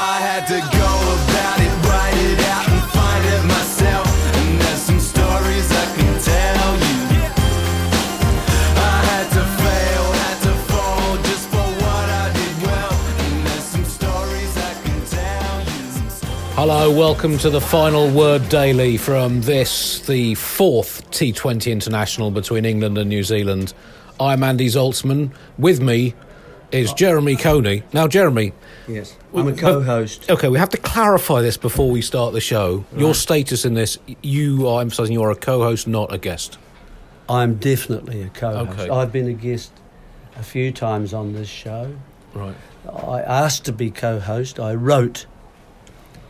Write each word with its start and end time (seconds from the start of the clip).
I 0.00 0.20
had 0.20 0.46
to 0.46 0.60
go 0.60 0.90
about 1.26 1.58
it, 1.58 1.74
write 1.88 2.14
it 2.30 2.38
out 2.46 2.68
and 2.68 2.82
find 2.92 3.24
it 3.34 3.44
myself. 3.48 4.06
And 4.36 4.60
there's 4.60 4.78
some 4.78 5.00
stories 5.00 5.72
I 5.72 5.86
can 5.96 6.22
tell 6.22 6.74
you. 6.86 7.18
I 8.78 9.02
had 9.10 9.26
to 9.32 9.42
fail, 9.58 10.12
had 10.22 10.42
to 10.44 10.54
fall 10.70 11.16
just 11.16 11.48
for 11.48 11.66
what 11.82 12.08
I 12.10 12.32
did 12.32 12.62
well. 12.62 12.92
And 12.92 13.44
there's 13.44 13.64
some 13.64 13.84
stories 13.84 14.56
I 14.56 14.74
can 14.84 15.04
tell 15.06 15.64
you. 15.64 16.54
Hello, 16.54 16.96
welcome 16.96 17.36
to 17.38 17.50
the 17.50 17.60
final 17.60 18.08
word 18.08 18.48
daily 18.48 18.98
from 18.98 19.40
this, 19.40 20.06
the 20.06 20.36
fourth 20.36 21.10
T20 21.10 21.72
international 21.72 22.30
between 22.30 22.64
England 22.64 22.98
and 22.98 23.08
New 23.08 23.24
Zealand. 23.24 23.74
I'm 24.20 24.44
Andy 24.44 24.68
Zaltzman. 24.68 25.32
With 25.58 25.80
me 25.80 26.14
is 26.72 26.92
Jeremy 26.92 27.36
Coney. 27.36 27.82
Now, 27.92 28.06
Jeremy. 28.08 28.52
Yes, 28.86 29.16
I'm 29.34 29.48
a 29.48 29.52
co-host. 29.52 30.30
Okay, 30.30 30.48
we 30.48 30.58
have 30.58 30.70
to 30.70 30.76
clarify 30.78 31.42
this 31.42 31.56
before 31.56 31.90
we 31.90 32.00
start 32.02 32.32
the 32.32 32.40
show. 32.40 32.84
Your 32.96 33.14
status 33.14 33.64
in 33.64 33.74
this, 33.74 33.98
you 34.22 34.66
are 34.68 34.80
emphasising 34.80 35.12
you 35.12 35.22
are 35.22 35.30
a 35.30 35.36
co-host, 35.36 35.86
not 35.86 36.12
a 36.12 36.18
guest. 36.18 36.58
I'm 37.28 37.56
definitely 37.56 38.22
a 38.22 38.28
co-host. 38.30 38.78
Okay. 38.80 38.90
I've 38.90 39.12
been 39.12 39.28
a 39.28 39.32
guest 39.34 39.72
a 40.36 40.42
few 40.42 40.72
times 40.72 41.12
on 41.12 41.32
this 41.34 41.48
show. 41.48 41.94
Right. 42.34 42.54
I 42.90 43.20
asked 43.20 43.64
to 43.66 43.72
be 43.72 43.90
co-host. 43.90 44.58
I 44.58 44.74
wrote 44.74 45.26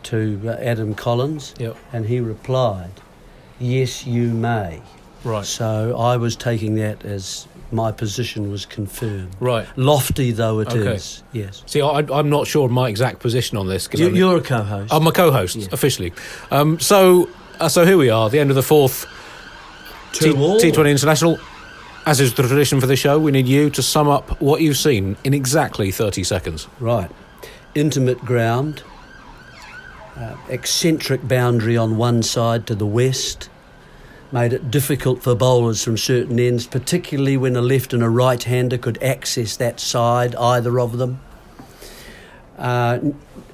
to 0.05 0.41
uh, 0.47 0.51
Adam 0.61 0.95
Collins, 0.95 1.55
Yep. 1.59 1.77
and 1.93 2.07
he 2.07 2.19
replied, 2.21 2.91
"Yes, 3.59 4.07
you 4.07 4.29
may." 4.31 4.83
Right. 5.25 5.45
So 5.45 5.97
I 5.99 6.17
was 6.17 6.37
taking 6.37 6.77
that 6.77 7.05
as 7.05 7.47
my 7.73 7.93
position 7.93 8.51
was 8.51 8.65
confirmed. 8.65 9.31
Right. 9.41 9.67
Lofty 9.77 10.31
though 10.33 10.61
it 10.61 10.73
is. 10.73 11.23
Okay. 11.33 11.41
Yes. 11.41 11.63
See, 11.67 11.83
I, 11.83 11.99
I'm 12.13 12.31
not 12.31 12.47
sure 12.47 12.65
of 12.67 12.71
my 12.71 12.89
exact 12.89 13.19
position 13.21 13.59
on 13.59 13.67
this. 13.69 13.87
'cause 13.89 14.01
You, 14.01 14.07
I'm- 14.07 14.17
you're 14.17 14.37
a 14.39 14.41
co-host. 14.41 14.93
I'm 14.93 15.07
a 15.07 15.13
co-host 15.13 15.57
Yeah. 15.57 15.69
officially. 15.73 16.13
Um, 16.51 16.79
so, 16.81 17.29
uh, 17.61 17.69
so 17.69 17.85
here 17.85 17.99
we 17.99 18.09
are, 18.11 18.31
the 18.31 18.39
end 18.39 18.51
of 18.51 18.57
the 18.57 18.63
fourth 18.63 19.07
T- 20.13 20.31
T20 20.33 20.91
International. 20.91 21.39
As 22.07 22.21
is 22.21 22.33
the 22.33 22.43
tradition 22.43 22.81
for 22.81 22.87
the 22.87 22.97
show, 22.97 23.19
we 23.19 23.31
need 23.33 23.47
you 23.47 23.69
to 23.71 23.83
sum 23.83 24.09
up 24.09 24.41
what 24.41 24.63
you've 24.63 24.79
seen 24.79 25.17
in 25.25 25.35
exactly 25.35 25.91
30 25.91 26.25
seconds. 26.25 26.67
Right. 26.81 27.11
Intimate 27.75 28.25
ground, 28.25 28.83
uh, 30.17 30.35
eccentric 30.49 31.29
boundary 31.29 31.77
on 31.77 31.99
one 31.99 32.23
side 32.23 32.67
to 32.69 32.75
the 32.75 32.87
west, 32.87 33.51
made 34.31 34.53
it 34.53 34.71
difficult 34.71 35.23
for 35.23 35.35
bowlers 35.35 35.83
from 35.83 35.97
certain 35.97 36.39
ends, 36.39 36.67
particularly 36.67 37.37
when 37.37 37.57
a 37.57 37.61
left 37.61 37.93
and 37.93 38.03
a 38.03 38.09
right 38.09 38.43
hander 38.43 38.79
could 38.79 39.03
access 39.03 39.57
that 39.57 39.81
side, 39.81 40.35
either 40.37 40.79
of 40.79 40.99
them. 40.99 41.21
Uh, 42.59 42.99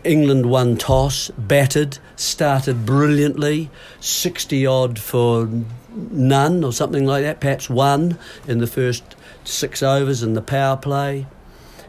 England 0.03 0.47
won 0.47 0.77
toss, 0.77 1.31
batted, 1.37 1.99
started 2.17 2.87
brilliantly, 2.87 3.71
60 4.01 4.67
odd 4.67 4.99
for 4.99 5.49
none 5.95 6.65
or 6.65 6.73
something 6.73 7.07
like 7.07 7.23
that, 7.23 7.41
perhaps 7.41 7.71
one 7.71 8.19
in 8.47 8.59
the 8.59 8.67
first 8.67 9.17
six 9.45 9.83
overs 9.83 10.23
in 10.23 10.35
the 10.35 10.43
power 10.43 10.77
play. 10.77 11.27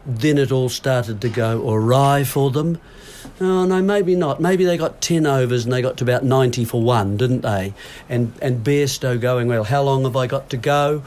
Then 0.05 0.37
it 0.37 0.51
all 0.51 0.69
started 0.69 1.21
to 1.21 1.29
go 1.29 1.67
awry 1.67 2.23
for 2.23 2.51
them. 2.51 2.79
Oh 3.41 3.65
no, 3.65 3.81
maybe 3.81 4.15
not. 4.15 4.39
Maybe 4.39 4.63
they 4.63 4.77
got 4.77 5.01
ten 5.01 5.25
overs 5.25 5.65
and 5.65 5.73
they 5.73 5.81
got 5.81 5.97
to 5.97 6.05
about 6.05 6.23
ninety 6.23 6.63
for 6.63 6.81
one, 6.81 7.17
didn't 7.17 7.41
they? 7.41 7.73
And 8.07 8.31
and 8.41 8.63
Bairstow 8.63 9.19
going 9.19 9.49
well. 9.49 9.65
How 9.65 9.83
long 9.83 10.03
have 10.03 10.15
I 10.15 10.25
got 10.25 10.49
to 10.51 10.57
go? 10.57 11.03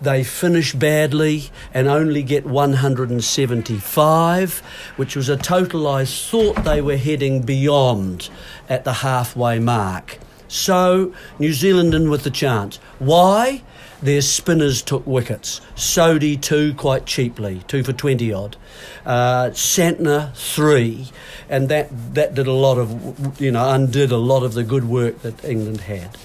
They 0.00 0.22
finish 0.22 0.74
badly 0.74 1.50
and 1.74 1.88
only 1.88 2.22
get 2.22 2.46
one 2.46 2.74
hundred 2.74 3.10
and 3.10 3.24
seventy-five, 3.24 4.60
which 4.94 5.16
was 5.16 5.28
a 5.28 5.36
total 5.36 5.88
I 5.88 6.04
thought 6.04 6.62
they 6.62 6.80
were 6.80 6.96
heading 6.96 7.42
beyond 7.42 8.30
at 8.68 8.84
the 8.84 8.92
halfway 8.92 9.58
mark. 9.58 10.20
So 10.46 11.12
New 11.40 11.52
Zealand 11.52 11.94
in 11.94 12.10
with 12.10 12.22
the 12.22 12.30
chance. 12.30 12.76
Why? 13.00 13.62
Their 14.02 14.20
spinners 14.20 14.82
took 14.82 15.06
wickets. 15.06 15.60
Sodhi 15.76 16.36
two 16.36 16.74
quite 16.74 17.06
cheaply, 17.06 17.62
two 17.68 17.84
for 17.84 17.92
twenty 17.92 18.32
odd. 18.32 18.56
Uh, 19.06 19.50
Santner 19.50 20.34
three, 20.34 21.10
and 21.48 21.68
that 21.68 22.14
that 22.14 22.34
did 22.34 22.48
a 22.48 22.52
lot 22.52 22.78
of 22.78 23.40
you 23.40 23.52
know 23.52 23.70
undid 23.70 24.10
a 24.10 24.16
lot 24.16 24.42
of 24.42 24.54
the 24.54 24.64
good 24.64 24.84
work 24.84 25.22
that 25.22 25.44
England 25.44 25.82
had. 25.82 26.16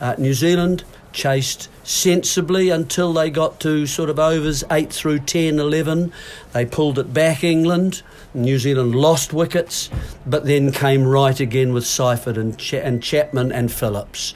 Uh, 0.00 0.14
New 0.16 0.32
Zealand 0.32 0.84
chased 1.12 1.68
sensibly 1.82 2.70
until 2.70 3.12
they 3.12 3.30
got 3.30 3.58
to 3.60 3.86
sort 3.86 4.10
of 4.10 4.18
overs 4.18 4.62
8 4.70 4.92
through 4.92 5.18
10, 5.18 5.58
11. 5.58 6.12
They 6.52 6.64
pulled 6.64 6.98
it 6.98 7.12
back, 7.12 7.42
England. 7.42 8.02
New 8.34 8.58
Zealand 8.58 8.94
lost 8.94 9.32
wickets, 9.32 9.90
but 10.24 10.44
then 10.44 10.70
came 10.70 11.04
right 11.04 11.40
again 11.40 11.72
with 11.72 11.84
Seifert 11.86 12.36
and, 12.36 12.56
Ch- 12.58 12.74
and 12.74 13.02
Chapman 13.02 13.50
and 13.50 13.72
Phillips. 13.72 14.34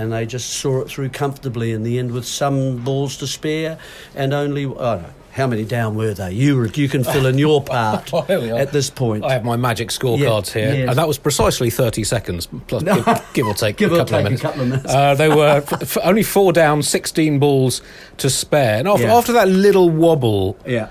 And 0.00 0.10
they 0.10 0.24
just 0.24 0.48
saw 0.54 0.80
it 0.80 0.88
through 0.88 1.10
comfortably 1.10 1.72
in 1.72 1.82
the 1.82 1.98
end 1.98 2.12
with 2.12 2.24
some 2.24 2.78
balls 2.78 3.18
to 3.18 3.26
spare 3.26 3.78
and 4.14 4.32
only, 4.32 4.64
I 4.64 4.68
don't 4.68 5.02
know, 5.02 5.10
how 5.32 5.46
many 5.46 5.62
down 5.64 5.94
were 5.94 6.14
they? 6.14 6.32
You, 6.32 6.64
you 6.74 6.88
can 6.88 7.04
fill 7.04 7.26
in 7.26 7.36
your 7.36 7.62
part 7.76 8.08
Oh, 8.14 8.22
here 8.22 8.40
we 8.40 8.50
are. 8.50 8.58
at 8.58 8.72
this 8.72 8.88
point. 8.88 9.24
I 9.26 9.34
have 9.34 9.44
my 9.44 9.56
magic 9.56 9.90
scorecards 9.90 10.54
Yeah, 10.54 10.72
here, 10.72 10.88
and 10.88 10.96
that 10.98 11.06
was 11.06 11.18
precisely 11.18 11.68
30 11.68 12.02
seconds, 12.04 12.48
plus 12.66 12.82
give, 12.82 13.22
give 13.34 13.46
or 13.46 13.52
take 13.54 13.76
Give 13.76 13.92
a 13.92 13.96
or 13.96 13.98
couple 13.98 14.14
of 14.16 14.18
take 14.18 14.20
a 14.20 14.24
minutes. 14.24 14.42
couple 14.42 14.62
of 14.62 14.68
minutes. 14.68 14.86
Uh, 14.94 15.14
they 15.14 15.28
were 15.28 15.62
f- 15.70 15.82
f- 15.82 15.98
only 16.02 16.22
four 16.22 16.52
down, 16.54 16.82
16 16.82 17.38
balls 17.38 17.82
to 18.16 18.30
spare. 18.30 18.78
And 18.78 18.88
after, 18.88 19.04
Yeah. 19.04 19.14
after 19.16 19.32
that 19.34 19.48
little 19.48 19.90
wobble, 19.90 20.56
yeah. 20.66 20.88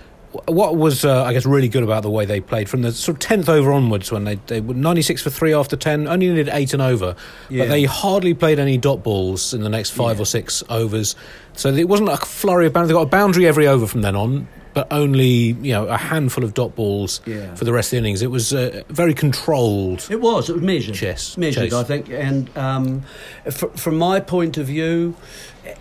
What 0.48 0.76
was, 0.78 1.04
uh, 1.06 1.24
I 1.24 1.34
guess, 1.34 1.46
really 1.46 1.70
good 1.70 1.82
about 1.84 2.04
the 2.04 2.10
way 2.10 2.26
they 2.26 2.40
played 2.40 2.70
from 2.70 2.84
the 2.84 2.92
sort 2.92 3.24
of 3.24 3.30
10th 3.30 3.50
over 3.50 3.72
onwards 3.72 4.12
when 4.12 4.26
they, 4.26 4.36
they 4.48 4.62
were 4.62 4.74
96 4.76 5.24
for 5.24 5.30
three 5.32 5.54
after 5.54 5.76
10, 5.76 6.08
only 6.08 6.30
needed 6.30 6.50
eight 6.54 6.74
and 6.74 6.82
over. 6.84 7.16
Yeah. 7.50 7.64
But 7.64 7.70
they 7.70 7.86
hardly 7.86 8.34
played 8.36 8.60
any 8.60 8.78
dot 8.78 9.04
balls 9.04 9.54
in 9.54 9.62
the 9.64 9.70
next 9.70 9.90
five 9.92 10.18
Yeah. 10.18 10.22
or 10.24 10.26
six 10.26 10.64
overs. 10.70 11.16
So 11.54 11.70
it 11.74 11.88
wasn't 11.90 12.10
a 12.10 12.18
flurry 12.18 12.68
of 12.68 12.74
boundaries. 12.74 12.90
They 12.90 12.94
got 12.94 13.08
a 13.08 13.10
boundary 13.10 13.48
every 13.48 13.68
over 13.68 13.88
from 13.88 14.02
then 14.02 14.16
on. 14.16 14.48
But 14.72 14.88
only 14.94 15.26
you 15.28 15.74
know 15.74 15.88
a 15.88 15.98
handful 15.98 16.44
of 16.44 16.54
dot 16.54 16.76
balls 16.76 17.22
Yeah. 17.26 17.56
for 17.56 17.66
the 17.66 17.74
rest 17.74 17.88
of 17.88 17.92
the 17.92 17.98
innings. 17.98 18.22
It 18.22 18.30
was 18.30 18.54
uh, 18.54 18.84
very 18.90 19.16
controlled. 19.16 20.08
It 20.12 20.22
was. 20.22 20.48
It 20.48 20.54
was 20.54 20.62
measured. 20.62 20.94
Chess, 20.94 21.38
Measured, 21.38 21.64
chase. 21.72 21.74
I 21.74 21.84
think. 21.84 22.10
And 22.12 22.56
um, 22.56 23.02
fr- 23.50 23.66
from 23.76 23.98
my 23.98 24.20
point 24.20 24.58
of 24.60 24.68
view, 24.68 25.16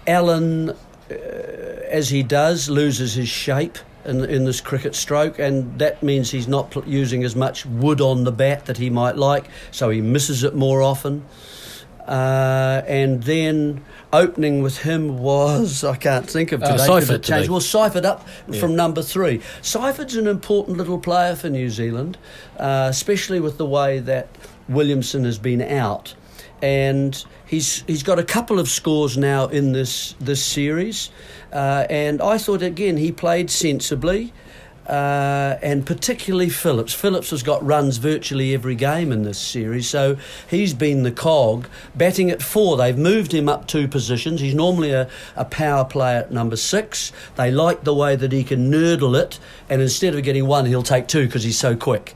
Allen, 0.07 0.71
uh, 0.71 1.15
as 1.91 2.09
he 2.09 2.23
does, 2.23 2.71
loses 2.71 3.13
his 3.15 3.29
shape 3.29 3.77
in, 4.09 4.25
in 4.25 4.45
this 4.45 4.61
cricket 4.61 4.95
stroke, 4.95 5.39
and 5.39 5.79
that 5.79 6.03
means 6.03 6.31
he's 6.31 6.49
not 6.49 6.71
pl- 6.73 6.85
using 6.87 7.23
as 7.25 7.37
much 7.37 7.65
wood 7.67 8.01
on 8.01 8.25
the 8.25 8.33
bat 8.33 8.67
that 8.67 8.79
he 8.79 8.91
might 8.91 9.17
like, 9.17 9.45
so 9.71 9.91
he 9.91 10.01
misses 10.01 10.43
it 10.45 10.55
more 10.55 10.83
often. 10.83 11.25
Uh, 12.07 12.83
and 12.87 13.23
then 13.25 13.85
opening 14.15 14.63
with 14.63 14.79
him 14.79 15.19
was 15.19 15.85
I 15.85 15.97
can't 15.97 16.29
think 16.29 16.53
of 16.53 16.63
Uh, 16.63 16.67
today. 16.73 16.77
'cause 16.79 16.87
Seifert 17.07 17.23
today. 17.23 17.49
Well, 17.49 17.61
Seifert 17.61 18.05
up 18.07 18.27
from 18.59 18.75
number 18.75 19.03
three. 19.03 19.41
Seifert's 19.61 20.17
an 20.17 20.27
important 20.27 20.79
little 20.79 20.99
player 20.99 21.37
for 21.37 21.51
New 21.51 21.69
Zealand, 21.69 22.17
uh, 22.59 22.87
especially 22.89 23.41
with 23.41 23.59
the 23.59 23.67
way 23.67 23.99
that 23.99 24.29
Williamson 24.71 25.25
has 25.27 25.37
been 25.37 25.61
out, 25.61 26.15
and 26.63 27.23
he's 27.45 27.85
he's 27.87 28.03
got 28.03 28.19
a 28.19 28.25
couple 28.25 28.59
of 28.59 28.71
scores 28.71 29.19
now 29.19 29.47
in 29.49 29.73
this 29.73 30.15
this 30.19 30.43
series, 30.43 31.11
uh, 31.53 31.87
and 31.91 32.21
I 32.21 32.39
thought 32.39 32.63
again 32.63 32.97
he 32.97 33.13
played 33.13 33.51
sensibly. 33.51 34.33
uh, 34.89 35.59
and 35.63 35.85
particularly 35.85 36.49
Phillips. 36.49 36.95
Phillips 36.95 37.31
has 37.31 37.43
got 37.43 37.65
runs 37.65 37.99
virtually 37.99 38.55
every 38.55 38.75
game 38.75 39.13
in 39.13 39.23
this 39.23 39.39
series, 39.39 39.89
so 39.89 40.17
he's 40.49 40.73
been 40.73 41.03
the 41.03 41.13
cog. 41.13 41.69
Batting 41.95 42.31
at 42.31 42.43
four, 42.43 42.77
they've 42.77 42.97
moved 42.97 43.33
him 43.33 43.49
up 43.49 43.67
two 43.67 43.87
positions. 43.87 44.41
He's 44.41 44.55
normally 44.55 44.93
a, 44.93 45.09
a 45.37 45.45
power 45.45 45.85
player 45.85 46.21
at 46.21 46.33
number 46.33 46.57
six. 46.57 47.13
They 47.37 47.51
like 47.51 47.85
the 47.85 47.95
way 47.95 48.17
that 48.17 48.33
he 48.33 48.43
can 48.43 48.71
nurdle 48.71 49.21
it, 49.21 49.39
and 49.69 49.83
instead 49.83 50.15
of 50.15 50.23
getting 50.23 50.47
one, 50.47 50.65
he'll 50.65 50.83
take 50.83 51.07
two 51.07 51.27
because 51.27 51.45
he's 51.45 51.59
so 51.59 51.77
quick. 51.77 52.15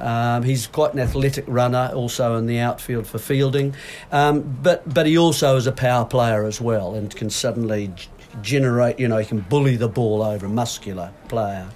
Um, 0.00 0.42
he's 0.42 0.66
quite 0.66 0.94
an 0.94 1.00
athletic 1.00 1.44
runner, 1.46 1.92
also 1.94 2.36
in 2.36 2.46
the 2.46 2.58
outfield 2.58 3.06
for 3.06 3.18
fielding, 3.18 3.74
um, 4.10 4.58
but 4.62 4.82
but 4.92 5.06
he 5.06 5.18
also 5.18 5.56
is 5.56 5.66
a 5.66 5.72
power 5.72 6.04
player 6.04 6.44
as 6.44 6.60
well, 6.60 6.94
and 6.94 7.14
can 7.14 7.28
suddenly 7.30 7.92
generate. 8.40 8.98
You 8.98 9.08
know, 9.08 9.18
he 9.18 9.26
can 9.26 9.40
bully 9.40 9.76
the 9.76 9.88
ball 9.88 10.22
over, 10.22 10.46
a 10.46 10.48
muscular 10.48 11.12
player. 11.28 11.68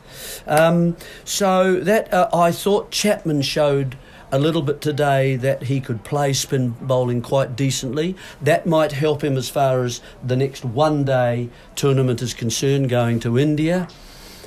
Um, 0.46 0.96
so 1.24 1.80
that 1.80 2.12
uh, 2.12 2.28
I 2.32 2.52
thought 2.52 2.90
Chapman 2.90 3.42
showed. 3.42 3.96
A 4.32 4.40
little 4.40 4.60
bit 4.60 4.80
today 4.80 5.36
that 5.36 5.62
he 5.62 5.80
could 5.80 6.02
play 6.02 6.32
spin 6.32 6.70
bowling 6.80 7.22
quite 7.22 7.54
decently. 7.54 8.16
That 8.42 8.66
might 8.66 8.90
help 8.90 9.22
him 9.22 9.36
as 9.36 9.48
far 9.48 9.84
as 9.84 10.02
the 10.20 10.34
next 10.34 10.64
one 10.64 11.04
day 11.04 11.48
tournament 11.76 12.20
is 12.20 12.34
concerned, 12.34 12.88
going 12.88 13.20
to 13.20 13.38
India. 13.38 13.86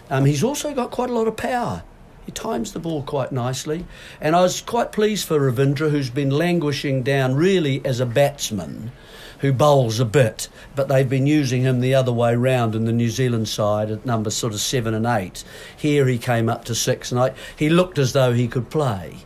Um, 0.10 0.26
he's 0.26 0.44
also 0.44 0.74
got 0.74 0.92
quite 0.92 1.10
a 1.10 1.14
lot 1.14 1.30
of 1.30 1.38
power. 1.38 1.84
He 2.26 2.34
times 2.34 2.74
the 2.74 2.80
ball 2.80 3.04
quite 3.04 3.32
nicely. 3.32 3.86
And 4.20 4.36
I 4.36 4.42
was 4.42 4.62
quite 4.62 4.92
pleased 4.92 5.28
for 5.28 5.40
Ravindra, 5.40 5.90
who's 5.90 6.10
been 6.10 6.30
languishing 6.30 7.02
down 7.02 7.36
really 7.36 7.84
as 7.86 8.00
a 8.00 8.06
batsman 8.06 8.92
who 9.40 9.54
bowls 9.54 10.00
a 10.00 10.06
bit, 10.06 10.48
but 10.76 10.88
they've 10.88 11.10
been 11.10 11.28
using 11.28 11.62
him 11.62 11.80
the 11.80 11.96
other 11.96 12.12
way 12.12 12.36
round 12.36 12.76
in 12.76 12.86
the 12.86 12.92
New 12.92 13.10
Zealand 13.10 13.48
side 13.48 13.90
at 13.92 14.06
number 14.06 14.30
sort 14.30 14.54
of 14.54 14.60
seven 14.60 14.94
and 14.94 15.06
eight. 15.06 15.44
Here 15.76 16.08
he 16.08 16.18
came 16.18 16.50
up 16.50 16.66
to 16.66 16.76
six, 16.76 17.12
and 17.12 17.20
I, 17.20 17.34
he 17.56 17.70
looked 17.70 17.98
as 17.98 18.14
though 18.14 18.34
he 18.34 18.48
could 18.48 18.70
play. 18.70 19.18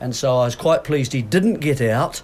And 0.00 0.14
so 0.14 0.38
I 0.38 0.44
was 0.44 0.56
quite 0.56 0.84
pleased 0.84 1.12
he 1.12 1.22
didn't 1.22 1.60
get 1.60 1.80
out 1.80 2.22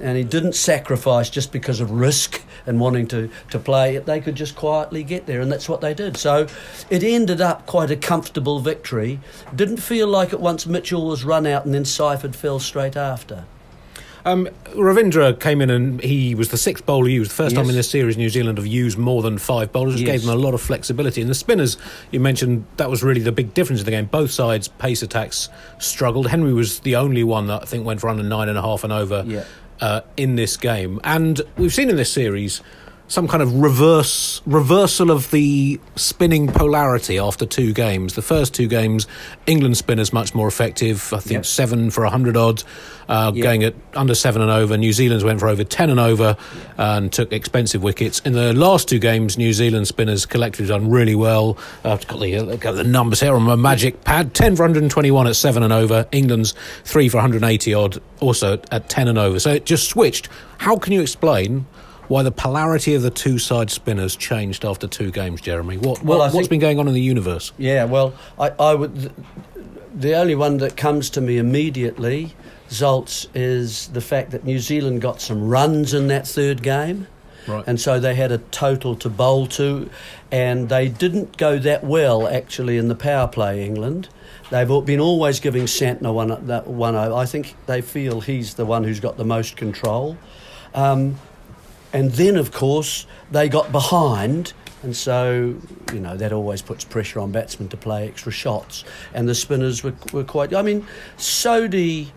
and 0.00 0.16
he 0.16 0.24
didn't 0.24 0.54
sacrifice 0.54 1.28
just 1.28 1.50
because 1.52 1.80
of 1.80 1.90
risk 1.90 2.42
and 2.66 2.80
wanting 2.80 3.06
to, 3.08 3.30
to 3.50 3.58
play. 3.58 3.98
They 3.98 4.20
could 4.20 4.34
just 4.34 4.54
quietly 4.54 5.02
get 5.02 5.26
there, 5.26 5.40
and 5.40 5.50
that's 5.50 5.68
what 5.68 5.80
they 5.80 5.94
did. 5.94 6.16
So 6.16 6.46
it 6.90 7.02
ended 7.02 7.40
up 7.40 7.66
quite 7.66 7.90
a 7.90 7.96
comfortable 7.96 8.60
victory. 8.60 9.20
Didn't 9.54 9.78
feel 9.78 10.06
like 10.06 10.32
it 10.32 10.40
once 10.40 10.66
Mitchell 10.66 11.06
was 11.06 11.24
run 11.24 11.46
out 11.46 11.64
and 11.64 11.74
then 11.74 11.84
Seifert 11.84 12.36
fell 12.36 12.60
straight 12.60 12.96
after. 12.96 13.44
Um, 14.28 14.46
Ravindra 14.74 15.40
came 15.40 15.62
in 15.62 15.70
and 15.70 16.02
he 16.02 16.34
was 16.34 16.50
the 16.50 16.58
sixth 16.58 16.84
bowler 16.84 17.08
used. 17.08 17.30
The 17.30 17.34
first 17.34 17.56
time 17.56 17.68
in 17.70 17.74
this 17.74 17.88
series 17.88 18.18
New 18.18 18.28
Zealand 18.28 18.58
have 18.58 18.66
used 18.66 18.98
more 18.98 19.22
than 19.22 19.38
five 19.38 19.72
bowlers, 19.72 19.94
which 19.94 20.02
Yes. 20.02 20.10
gave 20.20 20.26
them 20.26 20.38
a 20.38 20.40
lot 20.40 20.52
of 20.52 20.60
flexibility. 20.60 21.22
And 21.22 21.30
the 21.30 21.34
spinners, 21.34 21.78
you 22.10 22.20
mentioned, 22.20 22.66
that 22.76 22.90
was 22.90 23.02
really 23.02 23.22
the 23.22 23.32
big 23.32 23.54
difference 23.54 23.80
in 23.80 23.86
the 23.86 23.90
game. 23.90 24.04
Both 24.04 24.30
sides' 24.30 24.68
pace 24.68 25.02
attacks 25.02 25.48
struggled. 25.78 26.26
Henry 26.28 26.52
was 26.52 26.80
the 26.80 26.94
only 26.96 27.24
one 27.24 27.46
that 27.46 27.62
I 27.62 27.64
think 27.64 27.86
went 27.86 28.00
for 28.02 28.10
under 28.10 28.22
nine 28.22 28.50
and 28.50 28.58
a 28.58 28.62
half 28.62 28.84
and 28.84 28.92
over 28.92 29.24
Yeah. 29.26 29.44
uh, 29.80 30.02
in 30.18 30.36
this 30.36 30.58
game. 30.58 31.00
And 31.04 31.40
we've 31.56 31.72
seen 31.72 31.88
in 31.88 31.96
this 31.96 32.12
series 32.12 32.60
some 33.10 33.26
kind 33.26 33.42
of 33.42 33.54
reverse 33.54 34.42
reversal 34.44 35.10
of 35.10 35.30
the 35.30 35.80
spinning 35.96 36.46
polarity 36.46 37.18
after 37.18 37.46
two 37.46 37.72
games. 37.72 38.12
The 38.14 38.22
first 38.22 38.52
two 38.54 38.68
games, 38.68 39.06
England 39.46 39.78
spinners 39.78 40.12
much 40.12 40.34
more 40.34 40.46
effective. 40.46 41.10
I 41.14 41.18
think 41.18 41.32
Yep. 41.38 41.46
seven 41.46 41.90
for 41.90 42.04
a 42.04 42.10
hundred 42.10 42.36
odd, 42.36 42.62
uh, 43.08 43.32
Yeah. 43.34 43.42
going 43.42 43.64
at 43.64 43.74
under 43.94 44.14
seven 44.14 44.42
and 44.42 44.50
over. 44.50 44.76
New 44.76 44.92
Zealand's 44.92 45.24
went 45.24 45.40
for 45.40 45.48
over 45.48 45.64
ten 45.64 45.88
and 45.88 45.98
over 45.98 46.36
and 46.76 47.10
took 47.10 47.32
expensive 47.32 47.82
wickets. 47.82 48.20
In 48.26 48.34
the 48.34 48.52
last 48.52 48.88
two 48.88 48.98
games, 48.98 49.38
New 49.38 49.54
Zealand 49.54 49.88
spinners 49.88 50.26
collectively 50.26 50.66
done 50.68 50.90
really 50.90 51.14
well. 51.14 51.56
Uh, 51.84 51.92
I've 51.92 52.06
got 52.06 52.20
the, 52.20 52.36
uh, 52.36 52.56
got 52.56 52.72
the 52.76 52.84
numbers 52.84 53.20
here 53.20 53.34
on 53.34 53.42
my 53.42 53.56
magic 53.56 54.04
pad: 54.04 54.34
ten 54.34 54.54
for 54.54 54.64
121 54.64 55.26
at 55.26 55.34
seven 55.34 55.62
and 55.62 55.72
over. 55.72 56.06
England's 56.12 56.52
three 56.84 57.08
for 57.08 57.16
180 57.16 57.72
odd, 57.72 58.02
also 58.20 58.52
at, 58.52 58.66
at 58.70 58.88
ten 58.90 59.08
and 59.08 59.16
over. 59.18 59.40
So 59.40 59.50
it 59.50 59.64
just 59.64 59.88
switched. 59.88 60.28
How 60.58 60.76
can 60.76 60.92
you 60.92 61.00
explain? 61.00 61.64
Why 62.08 62.22
the 62.22 62.32
polarity 62.32 62.94
of 62.94 63.02
the 63.02 63.10
two 63.10 63.38
side 63.38 63.70
spinners 63.70 64.16
changed 64.16 64.64
after 64.64 64.86
two 64.86 65.10
games, 65.10 65.40
Jeremy? 65.40 65.76
What, 65.76 66.02
Well, 66.02 66.18
what 66.18 66.24
I 66.24 66.26
what's 66.26 66.34
think- 66.34 66.50
been 66.50 66.60
going 66.60 66.78
on 66.78 66.88
in 66.88 66.94
the 66.94 67.00
universe? 67.02 67.52
Yeah, 67.58 67.84
well, 67.84 68.14
I, 68.38 68.50
I 68.58 68.74
would. 68.74 68.94
th- 68.96 69.12
The 69.94 70.14
only 70.14 70.34
one 70.34 70.58
that 70.58 70.76
comes 70.76 71.10
to 71.10 71.20
me 71.20 71.38
immediately, 71.38 72.34
Zaltz, 72.70 73.26
is 73.34 73.88
the 73.88 74.00
fact 74.00 74.30
that 74.30 74.44
New 74.44 74.58
Zealand 74.58 75.00
got 75.02 75.20
some 75.20 75.48
runs 75.48 75.92
in 75.92 76.06
that 76.08 76.26
third 76.26 76.62
game. 76.62 77.06
Right. 77.46 77.64
And 77.66 77.80
so 77.80 77.98
they 77.98 78.14
had 78.14 78.30
a 78.30 78.38
total 78.38 78.94
to 78.96 79.08
bowl 79.08 79.46
to, 79.48 79.88
and 80.30 80.68
they 80.68 80.88
didn't 80.88 81.36
go 81.38 81.58
that 81.58 81.82
well 81.82 82.28
actually 82.28 82.76
in 82.78 82.88
the 82.88 82.94
power 82.94 83.26
play, 83.26 83.64
England. 83.64 84.08
They've 84.50 84.68
been 84.84 85.00
always 85.00 85.40
giving 85.40 85.64
Santner 85.64 86.12
one, 86.14 86.46
that 86.46 86.66
one. 86.66 86.94
I 86.94 87.24
think 87.26 87.54
they 87.66 87.80
feel 87.82 88.20
he's 88.20 88.54
the 88.54 88.64
one 88.66 88.84
who's 88.84 89.00
got 89.00 89.16
the 89.16 89.24
most 89.24 89.56
control. 89.56 90.16
Um, 90.74 91.16
and 91.92 92.12
then, 92.12 92.36
of 92.36 92.52
course, 92.52 93.06
they 93.30 93.48
got 93.48 93.72
behind, 93.72 94.52
and 94.82 94.96
so, 94.96 95.56
you 95.92 96.00
know, 96.00 96.16
that 96.16 96.32
always 96.32 96.62
puts 96.62 96.84
pressure 96.84 97.20
on 97.20 97.32
batsmen 97.32 97.68
to 97.70 97.76
play 97.76 98.06
extra 98.06 98.30
shots. 98.30 98.84
And 99.12 99.28
the 99.28 99.34
spinners 99.34 99.82
were, 99.82 99.94
were 100.12 100.24
quite. 100.24 100.54
I 100.54 100.62
mean, 100.62 100.86
Sodhi. 101.16 102.08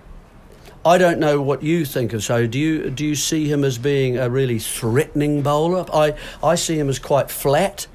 I 0.84 0.98
don't 0.98 1.20
know 1.20 1.42
what 1.42 1.62
you 1.62 1.86
think 1.86 2.12
of 2.12 2.22
Sodhi. 2.22 2.50
Do 2.50 2.60
you, 2.60 2.90
do 2.90 3.06
you 3.06 3.14
see 3.16 3.48
him 3.48 3.64
as 3.64 3.78
being 3.78 4.18
a 4.18 4.30
really 4.30 4.58
threatening 4.58 5.44
bowler? 5.44 5.86
I, 5.94 6.16
I 6.44 6.56
see 6.56 6.80
him 6.80 6.90
as 6.90 6.98
quite 6.98 7.30
flat. 7.30 7.86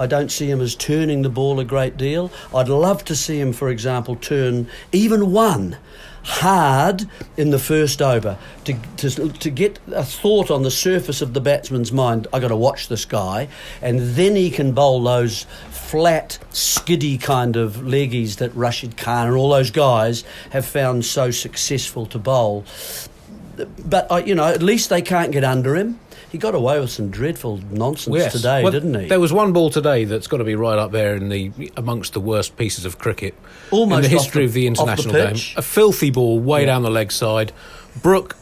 I 0.00 0.06
don't 0.06 0.32
see 0.32 0.50
him 0.50 0.62
as 0.62 0.74
turning 0.74 1.20
the 1.20 1.28
ball 1.28 1.60
a 1.60 1.64
great 1.64 1.98
deal. 1.98 2.32
I'd 2.54 2.70
love 2.70 3.04
to 3.04 3.14
see 3.14 3.38
him, 3.38 3.52
for 3.52 3.68
example, 3.68 4.16
turn 4.16 4.66
even 4.92 5.30
one 5.30 5.76
hard 6.22 7.06
in 7.36 7.50
the 7.50 7.58
first 7.58 8.00
over 8.00 8.38
to, 8.64 8.74
to, 8.96 9.28
to 9.28 9.50
get 9.50 9.78
a 9.92 10.02
thought 10.02 10.50
on 10.50 10.62
the 10.62 10.70
surface 10.70 11.20
of 11.20 11.34
the 11.34 11.40
batsman's 11.40 11.92
mind. 11.92 12.26
I've 12.32 12.40
got 12.40 12.48
to 12.48 12.56
watch 12.56 12.88
this 12.88 13.04
guy, 13.04 13.48
and 13.82 14.00
then 14.00 14.36
he 14.36 14.50
can 14.50 14.72
bowl 14.72 15.02
those 15.02 15.44
flat, 15.70 16.38
skiddy 16.50 17.18
kind 17.18 17.56
of 17.56 17.76
leggies 17.76 18.36
that 18.36 18.54
Rashid 18.54 18.96
Khan 18.96 19.26
and 19.26 19.36
all 19.36 19.50
those 19.50 19.70
guys 19.70 20.24
have 20.50 20.64
found 20.64 21.04
so 21.04 21.30
successful 21.30 22.06
to 22.06 22.18
bowl. 22.18 22.64
But, 23.84 24.26
you 24.26 24.34
know, 24.34 24.46
at 24.46 24.62
least 24.62 24.88
they 24.88 25.02
can't 25.02 25.30
get 25.30 25.44
under 25.44 25.76
him. 25.76 26.00
He 26.30 26.38
got 26.38 26.54
away 26.54 26.78
with 26.78 26.90
some 26.90 27.10
dreadful 27.10 27.60
nonsense 27.72 28.14
Yes. 28.16 28.32
today, 28.32 28.62
Well, 28.62 28.70
didn't 28.72 28.94
he? 28.98 29.06
There 29.08 29.18
was 29.18 29.32
one 29.32 29.52
ball 29.52 29.68
today 29.68 30.04
that's 30.04 30.28
got 30.28 30.36
to 30.38 30.44
be 30.44 30.54
right 30.54 30.78
up 30.78 30.92
there 30.92 31.16
in 31.16 31.28
the 31.28 31.50
amongst 31.76 32.12
the 32.12 32.20
worst 32.20 32.56
pieces 32.56 32.84
of 32.84 32.98
cricket 32.98 33.34
Almost 33.72 33.96
in 33.96 34.02
the 34.02 34.08
history 34.08 34.46
the- 34.46 34.46
of 34.46 34.52
the 34.54 34.68
off 34.68 34.86
the 34.86 35.02
international 35.02 35.14
game. 35.34 35.42
A 35.56 35.62
filthy 35.62 36.10
ball 36.10 36.38
way 36.38 36.60
Yeah. 36.60 36.66
down 36.66 36.82
the 36.82 36.90
leg 36.90 37.10
side. 37.10 37.52
Brook, 38.00 38.36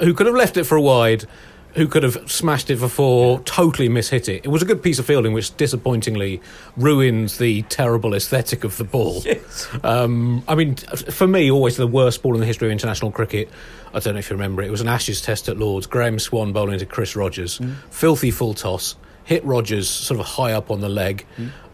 who 0.00 0.14
could 0.14 0.26
have 0.26 0.34
left 0.34 0.56
it 0.56 0.64
for 0.64 0.76
a 0.76 0.80
wide, 0.80 1.26
who 1.74 1.88
could 1.88 2.02
have 2.02 2.30
smashed 2.30 2.70
it 2.70 2.78
for 2.78 2.88
four, 2.88 3.40
totally 3.40 3.88
mishit 3.88 4.28
it. 4.28 4.44
It 4.44 4.48
was 4.48 4.62
a 4.62 4.64
good 4.64 4.82
piece 4.82 4.98
of 4.98 5.06
fielding, 5.06 5.32
which 5.32 5.56
disappointingly 5.56 6.40
ruins 6.76 7.38
the 7.38 7.62
terrible 7.62 8.14
aesthetic 8.14 8.64
of 8.64 8.76
the 8.76 8.84
ball. 8.84 9.22
Yes. 9.24 9.68
Um, 9.82 10.44
I 10.46 10.54
mean, 10.54 10.76
for 10.76 11.26
me, 11.26 11.50
always 11.50 11.76
the 11.76 11.86
worst 11.86 12.22
ball 12.22 12.34
in 12.34 12.40
the 12.40 12.46
history 12.46 12.68
of 12.68 12.72
international 12.72 13.10
cricket. 13.10 13.48
I 13.92 13.98
don't 14.00 14.14
know 14.14 14.20
if 14.20 14.30
you 14.30 14.36
remember 14.36 14.62
it. 14.62 14.68
It 14.68 14.70
was 14.70 14.80
an 14.80 14.88
Ashes 14.88 15.20
test 15.20 15.48
at 15.48 15.56
Lords. 15.56 15.86
Graeme 15.86 16.18
Swann 16.18 16.52
bowling 16.52 16.78
to 16.78 16.86
Chris 16.86 17.16
Rogers. 17.16 17.60
Filthy 17.90 18.30
full 18.30 18.54
toss. 18.54 18.96
Hit 19.24 19.44
Rogers 19.44 19.88
sort 19.88 20.20
of 20.20 20.26
high 20.26 20.52
up 20.52 20.70
on 20.70 20.80
the 20.80 20.88
leg. 20.88 21.26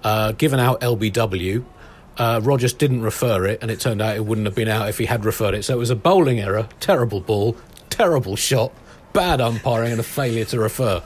Uh, 0.02 0.32
given 0.32 0.60
out 0.60 0.80
LBW. 0.80 1.64
Uh, 2.16 2.40
Rogers 2.42 2.72
didn't 2.72 3.02
refer 3.02 3.46
it, 3.46 3.60
and 3.62 3.70
it 3.70 3.80
turned 3.80 4.02
out 4.02 4.16
it 4.16 4.24
wouldn't 4.24 4.46
have 4.46 4.54
been 4.54 4.68
out 4.68 4.88
if 4.88 4.98
he 4.98 5.06
had 5.06 5.24
referred 5.24 5.54
it. 5.54 5.64
So 5.64 5.74
it 5.74 5.78
was 5.78 5.90
a 5.90 5.96
bowling 5.96 6.40
error, 6.40 6.68
terrible 6.78 7.20
ball, 7.20 7.56
terrible 7.88 8.36
shot, 8.36 8.72
bad 9.12 9.40
umpiring, 9.40 9.92
and 9.92 10.00
a 10.00 10.04
failure 10.04 10.44
to 10.46 10.58
refer. 10.60 11.02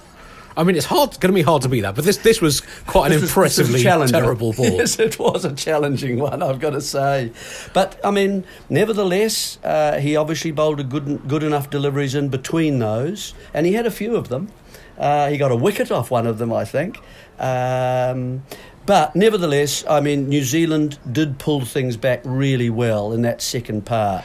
I 0.57 0.63
mean, 0.63 0.77
it's 0.77 0.87
hard, 0.87 1.11
going 1.19 1.33
to 1.33 1.35
be 1.35 1.43
hard 1.43 1.63
to 1.63 1.69
beat 1.69 1.81
that, 1.81 1.97
but 1.97 2.05
this 2.05 2.19
this 2.19 2.41
was 2.41 2.61
quite 2.87 3.07
an 3.11 3.21
This 3.21 3.23
is- 3.25 3.35
this 3.35 3.59
is 3.59 3.67
impressively 3.67 3.83
terrible 4.13 4.53
ball. 4.57 4.67
Yes, 4.67 4.99
it 5.01 5.19
was 5.19 5.45
a 5.45 5.53
challenging 5.53 6.21
one, 6.21 6.43
I've 6.45 6.61
got 6.61 6.71
to 6.71 6.81
say. 6.81 7.33
But 7.73 7.99
I 8.05 8.13
mean, 8.13 8.45
nevertheless, 8.71 9.59
uh, 9.65 9.99
he 9.99 10.15
obviously 10.17 10.53
bowled 10.53 10.79
a 10.79 10.85
good 10.85 11.27
good 11.27 11.43
enough 11.43 11.71
deliveries 11.71 12.15
in 12.15 12.29
between 12.29 12.79
those, 12.79 13.35
and 13.53 13.67
he 13.67 13.73
had 13.73 13.85
a 13.87 13.91
few 13.91 14.15
of 14.15 14.29
them. 14.29 14.49
Uh, 14.97 15.29
he 15.29 15.37
got 15.37 15.51
a 15.51 15.57
wicket 15.57 15.91
off 15.91 16.13
one 16.13 16.25
of 16.25 16.39
them, 16.39 16.53
I 16.53 16.65
think. 16.65 17.01
Um, 17.41 18.45
but 18.87 19.17
nevertheless, 19.17 19.85
I 19.91 20.01
mean, 20.01 20.29
New 20.29 20.45
Zealand 20.45 20.99
did 21.11 21.39
pull 21.39 21.65
things 21.65 21.97
back 21.97 22.21
really 22.25 22.71
well 22.71 23.13
in 23.13 23.23
that 23.23 23.43
second 23.43 23.87
part. 23.87 24.25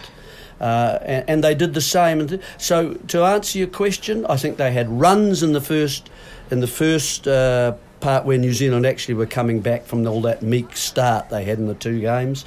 Uh, 0.60 1.00
and, 1.04 1.30
and 1.30 1.44
they 1.44 1.56
did 1.56 1.74
the 1.74 1.82
same. 1.82 2.40
So, 2.58 2.94
to 2.94 3.24
answer 3.24 3.58
your 3.58 3.68
question, 3.68 4.26
I 4.26 4.38
think 4.38 4.58
they 4.58 4.72
had 4.72 4.90
runs 4.90 5.42
in 5.44 5.54
the 5.54 5.62
first 5.62 6.10
in 6.52 6.60
the 6.60 6.68
first 6.68 7.28
uh, 7.28 7.74
part 8.00 8.26
where 8.26 8.38
New 8.38 8.54
Zealand 8.54 8.86
actually 8.86 9.14
were 9.14 9.26
coming 9.26 9.60
back 9.60 9.86
from 9.86 10.08
all 10.08 10.22
that 10.22 10.42
meek 10.42 10.76
start 10.76 11.30
they 11.30 11.44
had 11.44 11.60
in 11.60 11.68
the 11.68 11.76
two 11.76 12.02
games. 12.02 12.46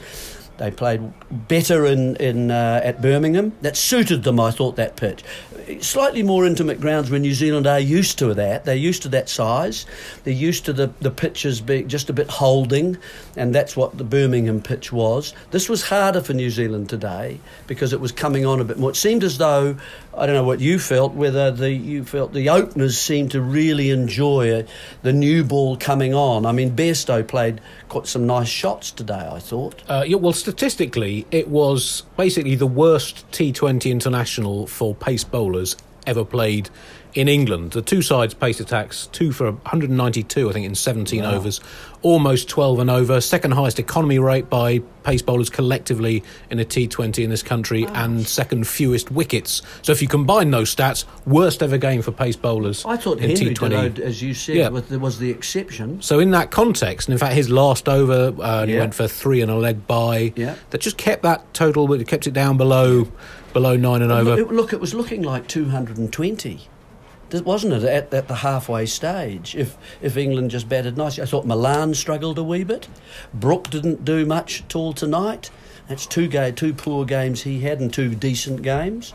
They 0.62 0.70
played 0.70 1.12
better 1.48 1.86
in, 1.86 2.14
in 2.16 2.52
uh, 2.52 2.80
at 2.84 3.02
Birmingham. 3.02 3.52
That 3.62 3.76
suited 3.76 4.22
them, 4.22 4.38
I 4.38 4.52
thought, 4.52 4.76
that 4.76 4.94
pitch. 4.94 5.24
slightly 5.80 6.22
more 6.22 6.46
intimate 6.46 6.80
grounds 6.80 7.10
where 7.10 7.18
New 7.18 7.34
Zealand 7.34 7.66
are 7.66 7.80
used 7.80 8.16
to 8.20 8.32
that. 8.34 8.64
They're 8.64 8.76
used 8.76 9.02
to 9.02 9.08
that 9.08 9.28
size. 9.28 9.86
They're 10.22 10.32
used 10.32 10.64
to 10.66 10.72
the, 10.72 10.92
the 11.00 11.10
pitches 11.10 11.60
being 11.60 11.88
just 11.88 12.10
a 12.10 12.12
bit 12.12 12.28
holding, 12.30 12.96
and 13.36 13.52
that's 13.52 13.76
what 13.76 13.98
the 13.98 14.04
Birmingham 14.04 14.62
pitch 14.62 14.92
was. 14.92 15.34
This 15.50 15.68
was 15.68 15.82
harder 15.82 16.20
for 16.20 16.32
New 16.32 16.50
Zealand 16.50 16.88
today 16.88 17.40
because 17.66 17.92
it 17.92 18.00
was 18.00 18.12
coming 18.12 18.46
on 18.46 18.60
a 18.60 18.64
bit 18.64 18.78
more. 18.78 18.90
It 18.90 18.96
seemed 18.96 19.24
as 19.24 19.38
though 19.38 19.76
I 20.16 20.26
don't 20.26 20.34
know 20.34 20.44
what 20.44 20.60
you 20.60 20.78
felt, 20.78 21.14
whether 21.14 21.50
the 21.50 21.72
you 21.72 22.04
felt 22.04 22.34
the 22.34 22.50
openers 22.50 22.98
seemed 22.98 23.30
to 23.32 23.40
really 23.40 23.90
enjoy 23.90 24.64
the 25.02 25.12
new 25.12 25.42
ball 25.42 25.76
coming 25.76 26.14
on. 26.14 26.46
I 26.46 26.52
mean, 26.52 26.76
Bairstow 26.76 27.26
played 27.26 27.60
quite 27.88 28.06
some 28.06 28.26
nice 28.26 28.48
shots 28.48 28.90
today. 28.90 29.28
I 29.32 29.38
thought. 29.38 29.82
Uh, 29.88 30.04
yeah, 30.06 30.16
well, 30.16 30.32
statistically, 30.52 31.26
it 31.30 31.48
was 31.48 32.02
basically 32.18 32.54
the 32.54 32.66
worst 32.66 33.24
T20 33.32 33.90
international 33.90 34.66
for 34.66 34.94
pace 34.94 35.24
bowlers 35.24 35.76
ever 36.06 36.24
played 36.24 36.70
in 37.14 37.28
England. 37.28 37.72
The 37.72 37.82
two 37.82 38.00
sides 38.00 38.32
pace 38.32 38.58
attacks, 38.58 39.06
two 39.08 39.32
for 39.32 39.50
192, 39.52 40.48
I 40.48 40.52
think, 40.54 40.64
in 40.64 40.74
17 40.74 41.22
Wow. 41.22 41.34
overs, 41.34 41.60
almost 42.00 42.48
12 42.48 42.78
and 42.78 42.90
over. 42.90 43.20
Second 43.20 43.50
highest 43.50 43.78
economy 43.78 44.18
rate 44.18 44.48
by 44.48 44.78
pace 45.04 45.20
bowlers 45.20 45.50
collectively 45.50 46.22
in 46.50 46.58
a 46.58 46.64
T20 46.64 47.22
in 47.22 47.28
this 47.28 47.42
country, 47.42 47.84
and 47.92 48.26
second 48.26 48.66
fewest 48.66 49.10
wickets. 49.10 49.60
So 49.82 49.92
if 49.92 50.00
you 50.00 50.08
combine 50.08 50.50
those 50.52 50.74
stats, 50.74 51.04
worst 51.26 51.62
ever 51.62 51.76
game 51.76 52.00
for 52.00 52.12
pace 52.12 52.36
bowlers 52.36 52.82
I 52.86 52.96
thought 52.96 53.18
in 53.18 53.28
Henry 53.36 53.54
T20. 53.54 53.70
Deload, 53.70 53.98
as 53.98 54.22
you 54.22 54.32
said, 54.32 54.56
Yeah. 54.56 54.68
was, 54.70 54.84
the, 54.84 54.98
was 54.98 55.18
the 55.18 55.28
exception. 55.30 56.00
So 56.00 56.18
in 56.18 56.30
that 56.30 56.50
context, 56.50 57.08
and 57.08 57.12
in 57.12 57.18
fact 57.18 57.34
his 57.34 57.50
last 57.50 57.90
over, 57.90 58.32
uh, 58.40 58.64
he 58.66 58.76
went 58.78 58.94
for 58.94 59.06
three 59.06 59.42
and 59.42 59.50
a 59.50 59.56
leg 59.56 59.86
by. 59.86 60.32
Yeah. 60.34 60.54
That 60.70 60.80
just 60.80 60.96
kept 60.96 61.22
that 61.24 61.52
total, 61.52 61.86
but 61.88 62.00
it 62.00 62.08
kept 62.08 62.26
it 62.26 62.32
down 62.32 62.56
below, 62.56 63.08
below 63.52 63.76
nine 63.76 64.02
and 64.02 64.10
over. 64.12 64.36
Look, 64.44 64.72
it, 64.72 64.80
was 64.80 64.94
looking 64.94 65.22
like 65.22 65.46
220. 65.48 66.68
Wasn't 67.44 67.72
it 67.72 67.82
at, 67.84 68.12
at 68.12 68.28
the 68.28 68.36
halfway 68.36 68.84
stage? 68.84 69.54
If 69.56 69.76
if 70.02 70.16
England 70.18 70.50
just 70.50 70.68
batted 70.68 70.98
nicely, 70.98 71.22
I 71.22 71.26
thought 71.26 71.46
Malan 71.46 71.94
struggled 71.94 72.36
a 72.38 72.42
wee 72.42 72.62
bit. 72.64 72.88
Brook 73.32 73.70
didn't 73.70 74.04
do 74.04 74.26
much 74.26 74.62
at 74.62 74.76
all 74.76 74.92
tonight. 74.92 75.50
That's 75.88 76.04
two 76.06 76.28
ga- 76.28 76.52
two 76.52 76.74
poor 76.74 77.04
games 77.06 77.42
he 77.42 77.60
had 77.60 77.80
and 77.80 77.92
two 77.92 78.14
decent 78.14 78.60
games. 78.62 79.14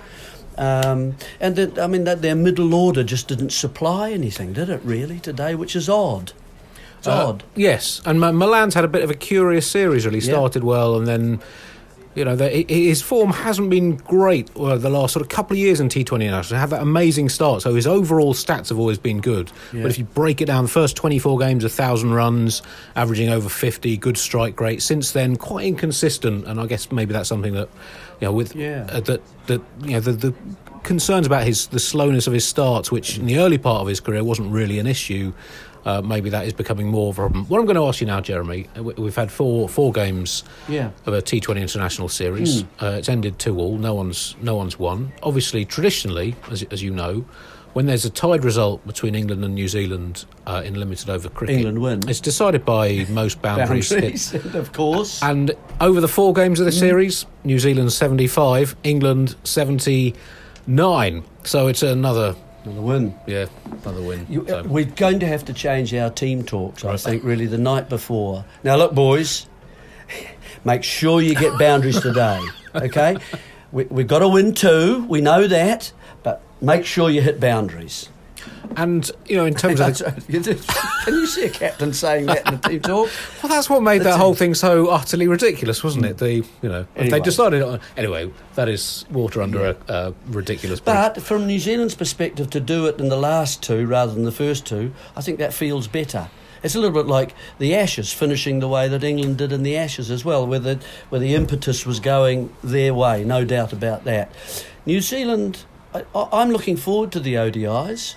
Um, 0.58 1.16
and 1.40 1.56
the, 1.56 1.80
I 1.84 1.86
mean, 1.86 2.06
that 2.06 2.24
their 2.24 2.36
middle 2.36 2.74
order 2.74 3.04
just 3.04 3.28
didn't 3.28 3.52
supply 3.52 4.12
anything, 4.12 4.54
did 4.54 4.70
it? 4.72 4.82
Really 4.84 5.20
today, 5.20 5.54
which 5.54 5.76
is 5.76 5.88
odd. 5.88 6.32
It's 6.98 7.08
Uh, 7.08 7.28
odd. 7.28 7.44
Yes, 7.56 8.02
and 8.08 8.20
Malan's 8.20 8.74
had 8.74 8.84
a 8.84 8.88
bit 8.88 9.04
of 9.04 9.12
a 9.12 9.14
curious 9.14 9.68
series. 9.70 10.04
Really 10.08 10.18
Yeah. 10.18 10.32
started 10.34 10.64
well, 10.64 10.96
and 10.98 11.06
then 11.06 11.40
you 12.18 12.26
know 12.26 12.36
the, 12.36 12.50
his 12.68 13.02
form 13.02 13.32
hasn't 13.32 13.70
been 13.70 13.96
great 13.98 14.50
uh, 14.58 14.76
the 14.78 14.90
last 14.90 15.14
sort 15.14 15.22
of 15.22 15.30
couple 15.30 15.54
of 15.56 15.60
years 15.60 15.80
in 15.80 15.88
T20 15.88 16.16
international. 16.16 16.60
Had 16.60 16.72
that 16.72 16.82
amazing 16.82 17.30
start, 17.30 17.62
so 17.62 17.74
his 17.76 17.88
overall 17.88 18.34
stats 18.34 18.70
have 18.70 18.80
always 18.80 18.98
been 18.98 19.22
good. 19.22 19.52
Yeah. 19.72 19.84
But 19.84 19.92
if 19.92 19.98
you 19.98 20.06
break 20.06 20.42
it 20.42 20.46
down, 20.46 20.64
the 20.66 20.70
first 20.70 20.96
24 20.98 21.38
games, 21.40 21.64
a 21.64 21.70
thousand 21.70 22.14
runs, 22.14 22.62
averaging 22.96 23.30
over 23.30 23.48
50, 23.50 23.96
good 23.98 24.18
strike 24.18 24.60
rate. 24.60 24.82
Since 24.82 25.12
then, 25.12 25.36
quite 25.36 25.66
inconsistent, 25.68 26.46
and 26.48 26.60
I 26.60 26.66
guess 26.66 26.92
maybe 26.92 27.14
that's 27.14 27.30
something 27.30 27.54
that 27.54 27.70
you 28.20 28.26
know 28.28 28.34
with 28.34 28.56
Yeah. 28.56 28.88
uh, 28.92 29.00
that 29.02 29.22
that 29.48 29.62
you 29.84 29.92
know 29.92 30.00
the. 30.02 30.12
the 30.14 30.34
Concerns 30.84 31.28
about 31.28 31.44
his 31.44 31.68
the 31.68 31.80
slowness 31.82 32.28
of 32.28 32.34
his 32.34 32.46
starts, 32.48 32.90
which 32.94 33.18
in 33.18 33.26
the 33.26 33.40
early 33.40 33.58
part 33.58 33.82
of 33.82 33.88
his 33.88 34.00
career 34.00 34.24
wasn't 34.24 34.50
really 34.54 34.80
an 34.80 34.88
issue, 34.88 35.34
uh, 35.88 36.02
maybe 36.02 36.30
that 36.30 36.46
is 36.46 36.54
becoming 36.54 36.88
more 36.88 37.10
of 37.10 37.18
a 37.18 37.22
problem. 37.22 37.46
What 37.46 37.60
I'm 37.60 37.66
going 37.66 37.78
to 37.84 37.88
ask 37.88 38.02
you 38.02 38.08
now, 38.08 38.20
Jeremy, 38.22 38.68
uh, 38.78 38.84
we- 38.84 38.94
we've 39.04 39.16
had 39.16 39.32
four 39.32 39.68
four 39.70 39.92
games 39.92 40.44
Yeah. 40.68 40.90
of 41.08 41.14
a 41.14 41.22
T20 41.22 41.62
international 41.62 42.10
series. 42.10 42.64
Uh, 42.82 42.98
it's 43.00 43.10
ended 43.10 43.40
two 43.40 43.58
all. 43.58 43.78
No 43.78 43.94
one's 43.96 44.36
no 44.42 44.56
one's 44.56 44.78
won. 44.78 45.12
Obviously, 45.24 45.66
traditionally, 45.66 46.36
as 46.52 46.64
as 46.72 46.84
you 46.84 46.92
know, 46.92 47.24
when 47.74 47.86
there's 47.86 48.06
a 48.06 48.10
tied 48.10 48.44
result 48.44 48.86
between 48.88 49.14
England 49.16 49.44
and 49.46 49.54
New 49.54 49.68
Zealand 49.68 50.26
uh, 50.48 50.62
in 50.66 50.74
limited 50.80 51.10
over 51.10 51.30
cricket, 51.30 51.58
England 51.58 51.80
win. 51.80 52.00
It's 52.10 52.20
decided 52.20 52.66
by 52.66 53.06
most 53.22 53.42
boundaries. 53.42 53.90
Boundaries, 53.92 54.34
It- 54.34 54.56
of 54.64 54.74
course. 54.74 55.22
and 55.22 55.52
over 55.80 56.02
the 56.02 56.08
four 56.08 56.34
games 56.34 56.60
of 56.60 56.66
the 56.66 56.72
series, 56.72 57.26
New 57.44 57.60
Zealand 57.60 57.94
75, 57.94 58.76
England 58.84 59.36
79. 59.44 61.24
So 61.44 61.68
it's 61.68 61.84
another, 61.84 62.36
the 62.76 62.82
win. 62.82 63.16
yeah, 63.26 63.46
another 63.84 64.02
win. 64.02 64.26
You, 64.30 64.44
uh, 64.44 64.48
So- 64.48 64.64
we're 64.64 64.86
going 64.86 65.20
to 65.20 65.28
have 65.28 65.46
to 65.46 65.54
change 65.54 65.94
our 65.94 66.10
team 66.10 66.44
talks, 66.44 66.84
I 66.86 66.98
think, 66.98 67.24
really, 67.24 67.46
the 67.46 67.58
night 67.58 67.90
before. 67.90 68.46
Now, 68.64 68.76
look, 68.76 68.94
boys, 68.94 69.48
make 70.66 70.84
sure 70.84 71.22
you 71.22 71.36
get 71.36 71.58
boundaries 71.60 72.00
today, 72.00 72.42
okay? 72.76 73.18
We, 73.72 73.86
we've 73.86 74.08
got 74.08 74.20
to 74.20 74.28
win 74.30 74.54
two, 74.54 75.06
we 75.10 75.22
know 75.22 75.48
that, 75.48 75.92
but 76.24 76.42
make 76.62 76.86
sure 76.86 77.10
you 77.10 77.22
hit 77.22 77.40
boundaries. 77.40 78.10
And, 78.76 79.10
you 79.28 79.38
know, 79.38 79.46
in 79.46 79.54
terms 79.54 79.80
of 79.80 79.98
the, 80.28 80.56
Can 81.06 81.14
you 81.14 81.26
see 81.28 81.46
a 81.46 81.50
captain 81.50 81.94
saying 81.94 82.26
that 82.28 82.46
in 82.48 82.60
the 82.60 82.70
team 82.70 82.82
talk? 82.82 83.10
Well, 83.44 83.50
that's 83.52 83.70
what 83.70 83.82
made 83.82 84.02
That's 84.02 84.16
that 84.16 84.20
whole 84.20 84.34
thing 84.36 84.56
so 84.56 84.88
utterly 84.88 85.28
ridiculous, 85.28 85.84
wasn't 85.84 86.06
it? 86.06 86.18
The 86.18 86.34
you 86.34 86.46
know 86.64 86.86
they 86.96 87.20
decided 87.20 87.62
on 87.62 87.80
anyway. 87.96 88.32
That 88.56 88.68
is 88.68 89.06
water 89.12 89.42
under 89.42 89.68
a, 89.68 89.78
a 89.88 90.14
ridiculous 90.28 90.80
bridge. 90.80 90.96
But 90.96 91.22
from 91.22 91.48
New 91.48 91.60
Zealand's 91.60 91.96
perspective, 91.96 92.50
to 92.50 92.60
do 92.60 92.88
it 92.88 93.00
in 93.00 93.10
the 93.10 93.16
last 93.18 93.64
two 93.64 93.86
rather 93.86 94.14
than 94.14 94.24
the 94.24 94.32
first 94.32 94.66
two, 94.66 94.94
I 95.16 95.22
think 95.22 95.38
that 95.38 95.54
feels 95.54 95.88
better. 95.88 96.30
It's 96.64 96.76
a 96.76 96.80
little 96.80 96.96
bit 97.02 97.08
like 97.08 97.34
the 97.60 97.76
Ashes 97.76 98.12
finishing 98.12 98.60
the 98.60 98.68
way 98.68 98.88
that 98.88 99.04
England 99.04 99.38
did 99.38 99.52
in 99.52 99.64
the 99.64 99.78
Ashes 99.78 100.10
as 100.10 100.26
well, 100.26 100.46
where 100.48 100.60
the, 100.60 100.80
where 101.10 101.22
the 101.22 101.36
impetus 101.36 101.86
was 101.86 102.00
going 102.00 102.54
their 102.64 102.94
way, 102.94 103.24
no 103.24 103.46
doubt 103.46 103.72
about 103.74 104.04
that. 104.06 104.32
New 104.86 105.00
Zealand, 105.02 105.64
I, 105.94 106.04
I- 106.16 106.30
I'm 106.32 106.50
looking 106.50 106.76
forward 106.76 107.12
to 107.12 107.20
the 107.20 107.36
ODIs. 107.36 108.16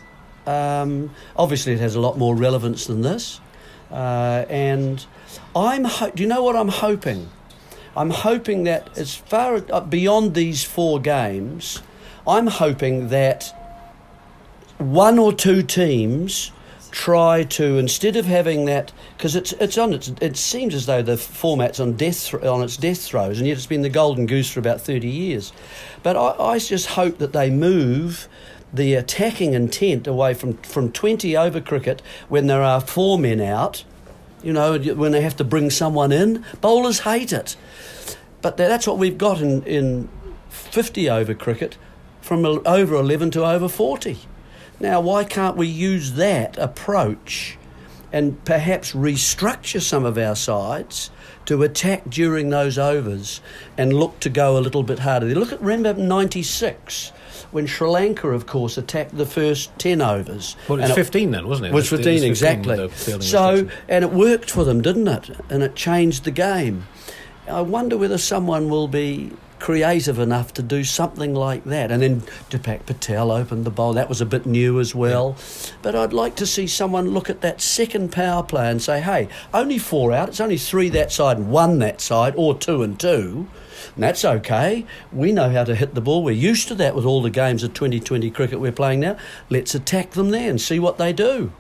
Um, 0.50 1.11
obviously, 1.37 1.73
it 1.75 1.80
has 1.80 1.95
a 1.95 2.00
lot 2.00 2.19
more 2.19 2.35
relevance 2.35 2.87
than 2.87 3.02
this. 3.02 3.40
Uh, 3.90 4.45
and 4.49 5.04
I'm 5.54 5.85
ho- 5.85 6.11
do 6.14 6.23
you 6.23 6.28
know 6.28 6.42
what 6.42 6.57
I'm 6.57 6.69
hoping? 6.69 7.28
I'm 7.97 8.11
hoping 8.11 8.64
that 8.64 8.97
as 8.97 9.14
far 9.14 9.62
uh, 9.71 9.80
beyond 9.80 10.35
these 10.35 10.64
four 10.64 11.00
games, 11.00 11.83
I'm 12.26 12.47
hoping 12.47 13.09
that 13.09 13.54
one 14.78 15.19
or 15.19 15.33
two 15.33 15.62
teams 15.62 16.52
try 16.90 17.45
to 17.45 17.78
instead 17.78 18.16
of 18.16 18.25
having 18.26 18.64
that 18.64 18.92
because 19.16 19.37
it's 19.37 19.52
it's 19.54 19.78
on 19.78 19.92
its 19.92 20.09
it 20.21 20.37
seems 20.37 20.75
as 20.75 20.87
though 20.87 21.02
the 21.02 21.16
format's 21.16 21.78
on 21.78 21.92
death 21.92 22.35
on 22.42 22.62
its 22.62 22.76
death 22.76 23.00
throes 23.02 23.38
and 23.38 23.47
yet 23.47 23.57
it's 23.57 23.66
been 23.66 23.83
the 23.83 23.88
golden 23.88 24.26
goose 24.26 24.50
for 24.50 24.59
about 24.59 24.80
30 24.80 25.07
years 25.07 25.52
but 26.02 26.16
I, 26.16 26.54
I 26.54 26.59
just 26.59 26.88
hope 26.88 27.19
that 27.19 27.33
they 27.33 27.49
move 27.49 28.28
the 28.72 28.94
attacking 28.94 29.54
intent 29.54 30.06
away 30.06 30.34
from 30.34 30.56
from 30.58 30.92
20 30.92 31.36
over 31.36 31.60
cricket 31.60 32.02
when 32.28 32.46
there 32.46 32.62
are 32.62 32.80
four 32.80 33.18
men 33.18 33.40
out 33.40 33.84
you 34.42 34.52
know 34.52 34.78
when 34.78 35.12
they 35.12 35.20
have 35.20 35.36
to 35.36 35.44
bring 35.44 35.70
someone 35.70 36.12
in 36.12 36.44
bowlers 36.60 37.00
hate 37.00 37.32
it 37.32 37.56
but 38.42 38.56
that's 38.56 38.86
what 38.86 38.98
we've 38.98 39.18
got 39.18 39.40
in, 39.40 39.62
in 39.64 40.08
50 40.48 41.10
over 41.10 41.34
cricket 41.34 41.76
from 42.20 42.44
over 42.44 42.94
11 42.94 43.30
to 43.32 43.44
over 43.44 43.68
40. 43.68 44.18
Now, 44.78 45.00
why 45.00 45.24
can't 45.24 45.56
we 45.56 45.66
use 45.66 46.12
that 46.12 46.56
approach 46.58 47.58
and 48.12 48.42
perhaps 48.44 48.92
restructure 48.92 49.80
some 49.80 50.04
of 50.04 50.18
our 50.18 50.34
sides 50.34 51.10
to 51.50 51.64
attack 51.64 52.09
during 52.09 52.49
those 52.50 52.78
overs 52.78 53.40
and 53.76 53.92
look 53.92 54.21
to 54.21 54.28
go 54.30 54.57
a 54.57 54.61
little 54.61 54.85
bit 54.85 55.00
harder? 55.00 55.26
Look 55.35 55.52
at, 55.52 55.61
remember 55.61 56.00
96 56.00 57.09
when 57.50 57.66
Sri 57.66 57.88
Lanka, 57.88 58.28
of 58.28 58.47
course, 58.47 58.78
attacked 58.78 59.16
the 59.16 59.26
first 59.26 59.76
10 59.80 60.00
overs. 60.00 60.54
well, 60.69 60.78
it 60.78 60.83
was 60.83 60.90
And 60.90 60.97
15 60.97 61.30
then, 61.33 61.49
wasn't 61.49 61.66
it? 61.66 61.71
It 61.71 61.75
was 61.75 61.92
It 61.92 61.97
15, 62.04 62.23
exactly. 62.23 62.88
So, 63.21 63.69
and 63.88 64.04
it 64.04 64.12
worked 64.12 64.49
for 64.49 64.62
them, 64.62 64.80
didn't 64.80 65.09
it? 65.09 65.30
And 65.50 65.64
it 65.64 65.75
changed 65.75 66.23
the 66.23 66.30
game. 66.30 66.87
I 67.50 67.61
wonder 67.61 67.99
whether 67.99 68.19
someone 68.19 68.69
will 68.69 68.88
be 68.88 69.33
creative 69.61 70.19
enough 70.19 70.54
to 70.54 70.62
do 70.62 70.83
something 70.83 71.35
like 71.35 71.64
that. 71.64 71.92
And 71.92 72.02
then 72.02 72.23
Dipak 72.49 72.87
Patel 72.87 73.30
opened 73.30 73.64
the 73.64 73.71
bowl. 73.71 73.92
That 73.92 74.09
was 74.09 74.21
a 74.21 74.26
bit 74.26 74.47
new 74.47 74.80
as 74.80 74.95
well. 74.95 75.37
But 75.83 75.95
I'd 75.95 76.12
like 76.12 76.35
to 76.37 76.47
see 76.47 76.66
someone 76.66 77.11
look 77.11 77.30
at 77.30 77.42
that 77.42 77.61
second 77.61 78.11
power 78.11 78.42
play 78.42 78.71
and 78.71 78.83
say, 78.83 79.00
hey, 79.00 79.28
only 79.54 79.78
four 79.78 80.12
out. 80.12 80.30
It's 80.30 80.40
only 80.40 80.57
three 80.57 80.88
that 80.90 81.12
side 81.12 81.37
and 81.37 81.50
one 81.50 81.78
that 81.78 82.00
side, 82.00 82.35
or 82.37 82.59
two 82.59 82.83
and 82.83 82.99
two. 82.99 83.49
And 83.95 84.04
that's 84.04 84.25
okay. 84.25 84.87
We 85.12 85.33
know 85.33 85.50
how 85.50 85.64
to 85.64 85.75
hit 85.75 85.95
the 85.95 86.00
ball. 86.00 86.25
We're 86.25 86.33
used 86.33 86.69
to 86.69 86.75
that 86.76 86.95
with 86.95 87.04
all 87.04 87.23
the 87.23 87.30
games 87.30 87.62
of 87.62 87.75
2020 87.75 88.30
cricket 88.30 88.61
we're 88.61 88.73
playing 88.73 89.00
now. 89.00 89.16
Let's 89.49 89.75
attack 89.75 90.12
them 90.12 90.30
there 90.30 90.50
and 90.50 90.61
see 90.61 90.78
what 90.78 90.99
they 90.99 91.12
do. 91.12 91.52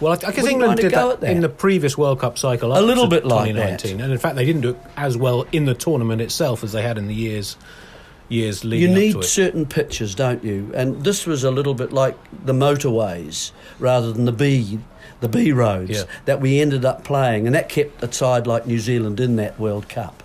Well, 0.00 0.12
I, 0.12 0.28
I 0.28 0.32
guess 0.32 0.46
England 0.46 0.76
did 0.78 0.92
that, 0.92 1.22
at 1.22 1.30
in 1.30 1.40
the 1.40 1.48
previous 1.48 1.96
World 1.96 2.20
Cup 2.20 2.36
cycle. 2.38 2.76
A 2.76 2.80
little 2.80 3.06
bit 3.06 3.24
like 3.24 3.54
that. 3.54 3.78
2019, 3.80 4.00
and 4.00 4.12
in 4.12 4.18
fact, 4.18 4.36
they 4.36 4.44
didn't 4.44 4.60
do 4.62 4.70
it 4.70 4.76
as 4.96 5.16
well 5.16 5.46
in 5.52 5.64
the 5.64 5.74
tournament 5.74 6.20
itself 6.20 6.62
as 6.62 6.72
they 6.72 6.82
had 6.82 6.98
in 6.98 7.06
the 7.08 7.14
years 7.14 7.56
years 8.28 8.64
You 8.64 8.70
leading 8.70 8.90
up 8.90 8.96
need 8.98 9.12
to 9.12 9.18
it. 9.20 9.24
certain 9.24 9.66
pitches, 9.66 10.14
don't 10.16 10.42
you? 10.42 10.72
And 10.74 11.04
this 11.04 11.26
was 11.26 11.44
a 11.44 11.50
little 11.52 11.74
bit 11.74 11.92
like 11.92 12.16
the 12.44 12.52
motorways 12.52 13.52
rather 13.78 14.12
than 14.12 14.24
the 14.24 14.32
B, 14.32 14.80
the 15.20 15.28
B 15.28 15.52
roads 15.52 15.90
Yeah. 15.90 16.02
that 16.24 16.40
we 16.40 16.60
ended 16.60 16.84
up 16.84 17.04
playing, 17.04 17.46
and 17.46 17.54
that 17.54 17.68
kept 17.68 18.02
a 18.02 18.12
side 18.12 18.46
like 18.48 18.66
New 18.66 18.80
Zealand 18.80 19.20
in 19.20 19.36
that 19.36 19.58
World 19.60 19.88
Cup. 19.88 20.24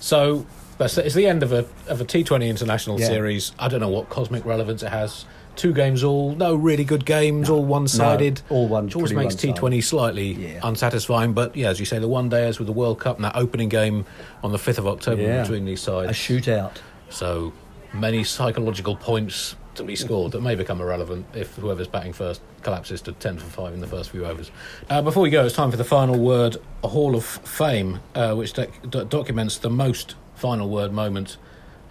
So 0.00 0.46
But 0.78 0.96
it's 0.98 1.14
the 1.14 1.26
end 1.26 1.42
of 1.42 1.52
a 1.52 1.66
of 1.88 2.00
a 2.00 2.04
T20 2.04 2.48
international 2.48 2.98
Yeah. 2.98 3.06
series. 3.06 3.52
I 3.58 3.68
don't 3.68 3.80
know 3.80 3.88
what 3.88 4.08
cosmic 4.08 4.44
relevance 4.44 4.82
it 4.82 4.88
has. 4.90 5.24
Two 5.56 5.72
games 5.72 6.02
all, 6.02 6.34
no 6.34 6.54
really 6.54 6.84
good 6.84 7.04
games, 7.04 7.48
all 7.48 7.64
one 7.64 7.86
sided. 7.88 8.42
No, 8.50 8.56
all 8.56 8.68
one- 8.68 8.86
Which 8.86 8.96
always 8.96 9.12
makes. 9.12 9.34
T20 9.36 9.80
slightly 9.82 10.32
Yeah. 10.32 10.60
unsatisfying. 10.62 11.32
But 11.32 11.56
yeah, 11.56 11.68
as 11.68 11.78
you 11.78 11.86
say, 11.86 11.98
the 11.98 12.08
one 12.08 12.28
dayers 12.28 12.58
with 12.58 12.66
the 12.66 12.72
World 12.72 12.98
Cup 12.98 13.16
and 13.16 13.24
that 13.24 13.36
opening 13.36 13.68
game 13.68 14.04
on 14.42 14.52
the 14.52 14.58
5th 14.58 14.78
of 14.78 14.86
October 14.86 15.22
Yeah. 15.22 15.42
between 15.42 15.64
these 15.64 15.80
sides. 15.80 16.10
A 16.10 16.12
shootout. 16.14 16.72
So 17.08 17.52
many 17.92 18.24
psychological 18.24 18.96
points 18.96 19.54
to 19.76 19.82
be 19.84 19.96
scored 19.96 20.32
that 20.32 20.40
may 20.42 20.54
become 20.54 20.80
irrelevant 20.80 21.26
if 21.34 21.54
whoever's 21.56 21.88
batting 21.88 22.12
first 22.12 22.40
collapses 22.62 23.00
to 23.02 23.12
10 23.12 23.38
for 23.38 23.46
5 23.46 23.74
in 23.74 23.80
the 23.80 23.86
first 23.86 24.10
few 24.10 24.24
overs. 24.24 24.50
Uh, 24.90 25.02
before 25.02 25.22
we 25.22 25.30
go, 25.30 25.44
it's 25.44 25.54
time 25.54 25.70
for 25.70 25.76
the 25.76 25.84
final 25.84 26.16
word, 26.18 26.56
a 26.84 26.88
Hall 26.88 27.14
of 27.16 27.24
Fame, 27.24 28.00
uh, 28.14 28.34
which 28.34 28.52
doc- 28.52 28.68
doc- 28.88 29.08
documents 29.08 29.58
the 29.58 29.70
most 29.70 30.14
final 30.34 30.68
word 30.68 30.92
moment 30.92 31.36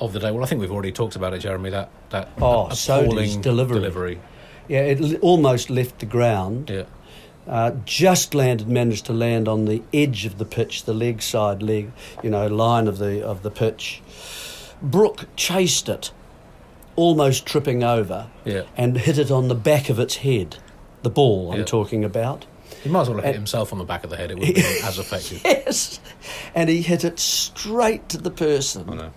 of 0.05 0.13
the 0.13 0.19
day. 0.19 0.31
Well, 0.31 0.43
I 0.43 0.47
think 0.47 0.61
we've 0.61 0.71
already 0.71 0.91
talked 0.91 1.15
about 1.15 1.33
it, 1.33 1.39
Jeremy, 1.39 1.69
that, 1.71 1.89
that 2.09 2.29
Oh, 2.37 2.67
appalling 2.67 2.75
Sodhi's 2.75 3.37
delivery. 3.37 3.75
delivery. 3.79 4.19
Yeah, 4.67 4.81
it 4.81 5.01
l- 5.01 5.15
almost 5.21 5.69
left 5.69 5.99
the 5.99 6.05
ground. 6.05 6.69
Yeah. 6.69 6.83
Uh, 7.45 7.71
just 7.83 8.33
landed, 8.33 8.67
managed 8.69 9.05
to 9.07 9.13
land 9.13 9.47
on 9.49 9.65
the 9.65 9.81
edge 9.93 10.25
of 10.25 10.37
the 10.37 10.45
pitch, 10.45 10.85
the 10.85 10.93
leg 10.93 11.21
side 11.21 11.61
leg, 11.61 11.91
you 12.21 12.29
know, 12.29 12.47
line 12.47 12.87
of 12.87 12.97
the 12.99 13.21
of 13.25 13.43
the 13.43 13.51
pitch. 13.51 14.01
Brook 14.81 15.25
chased 15.35 15.89
it, 15.89 16.11
almost 16.95 17.45
tripping 17.45 17.83
over, 17.83 18.27
Yeah. 18.45 18.61
and 18.77 18.97
hit 18.97 19.17
it 19.17 19.29
on 19.31 19.47
the 19.49 19.55
back 19.55 19.89
of 19.89 19.99
its 19.99 20.17
head. 20.17 20.57
The 21.01 21.09
ball 21.09 21.51
I'm 21.51 21.59
Yeah. 21.59 21.65
talking 21.65 22.05
about. 22.05 22.45
He 22.81 22.89
might 22.89 23.01
as 23.01 23.07
well 23.09 23.17
have 23.17 23.25
hit 23.25 23.35
himself 23.35 23.71
on 23.73 23.79
the 23.79 23.85
back 23.85 24.03
of 24.05 24.09
the 24.09 24.15
head. 24.17 24.31
It 24.31 24.37
would 24.39 24.45
have 24.47 24.55
been 24.55 24.65
as 24.85 24.97
effective. 24.99 25.41
Yes, 25.43 25.99
and 26.55 26.69
he 26.69 26.81
hit 26.81 27.03
it 27.03 27.19
straight 27.19 28.07
to 28.09 28.17
the 28.17 28.31
person. 28.31 28.89
I 28.89 28.95
know. 28.95 29.11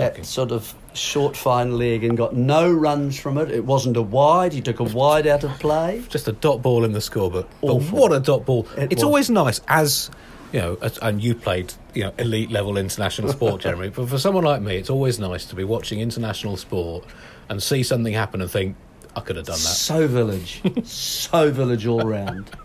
That 0.00 0.26
sort 0.26 0.52
of 0.52 0.74
short, 0.94 1.36
fine 1.36 1.78
leg, 1.78 2.04
and 2.04 2.16
got 2.16 2.34
no 2.34 2.70
runs 2.72 3.18
from 3.18 3.38
it. 3.38 3.50
It 3.50 3.64
wasn't 3.64 3.96
a 3.96 4.02
wide. 4.02 4.52
He 4.52 4.60
took 4.60 4.80
a 4.80 4.84
wide 4.84 5.26
out 5.26 5.44
of 5.44 5.50
play. 5.58 6.02
just 6.08 6.28
a 6.28 6.32
dot 6.32 6.62
ball 6.62 6.84
in 6.84 6.92
the 6.92 6.98
scorebook. 6.98 7.46
But 7.60 7.82
what 7.92 8.12
a 8.12 8.20
dot 8.20 8.44
ball! 8.44 8.66
It 8.76 8.92
it's 8.92 8.94
was. 8.96 9.04
always 9.04 9.30
nice 9.30 9.60
as 9.68 10.10
you 10.52 10.60
know, 10.60 10.78
as, 10.82 10.98
and 10.98 11.22
you 11.22 11.34
played 11.34 11.72
you 11.94 12.04
know 12.04 12.12
elite 12.18 12.50
level 12.50 12.76
international 12.76 13.32
sport, 13.32 13.60
Jeremy. 13.62 13.90
But 13.90 14.08
for 14.08 14.18
someone 14.18 14.44
like 14.44 14.62
me, 14.62 14.76
it's 14.76 14.90
always 14.90 15.18
nice 15.18 15.46
to 15.46 15.54
be 15.54 15.64
watching 15.64 16.00
international 16.00 16.56
sport 16.56 17.04
and 17.48 17.62
see 17.62 17.82
something 17.82 18.12
happen 18.12 18.40
and 18.40 18.50
think, 18.50 18.76
I 19.16 19.20
could 19.20 19.36
have 19.36 19.46
done 19.46 19.54
that. 19.54 19.58
So 19.58 20.06
village, 20.06 20.62
so 20.84 21.50
village 21.50 21.86
all 21.86 22.02
round. 22.02 22.50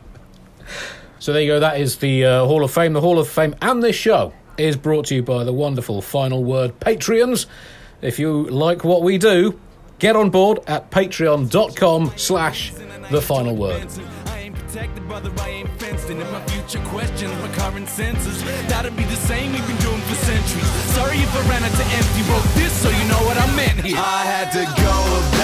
So 1.17 1.33
there 1.33 1.41
you 1.41 1.47
go. 1.53 1.59
That 1.59 1.79
is 1.79 1.97
the 1.97 2.23
uh, 2.25 2.45
Hall 2.45 2.63
of 2.63 2.71
Fame. 2.71 2.93
The 2.93 3.01
Hall 3.01 3.17
of 3.17 3.27
Fame 3.27 3.55
and 3.59 3.81
this 3.81 3.95
show 3.95 4.31
is 4.57 4.75
brought 4.75 5.05
to 5.07 5.15
you 5.15 5.23
by 5.23 5.43
the 5.43 5.53
wonderful 5.53 6.01
Final 6.01 6.43
Word 6.43 6.79
Patreons. 6.79 7.45
If 8.01 8.19
you 8.19 8.43
like 8.43 8.83
what 8.83 9.01
we 9.01 9.17
do, 9.17 9.59
get 9.99 10.15
on 10.15 10.29
board 10.29 10.59
at 10.67 10.91
patreon.com 10.91 12.13
slash 12.15 12.71
the 13.09 13.21
final 13.21 13.55
word 13.55 13.89
Sorry 20.93 21.17
if 21.17 21.35
I 21.35 21.49
ran 21.49 21.63
out 21.63 21.71
to 21.71 21.83
empty. 21.83 22.21
Wrote 22.29 22.49
this 22.55 22.73
so 22.81 22.89
you 22.89 23.07
know 23.07 23.21
what 23.25 23.37
I 23.37 23.55
meant 23.55 23.85
here. 23.85 23.97
I 23.97 24.23
had 24.25 24.51
to 24.51 24.65
go. 24.81 25.34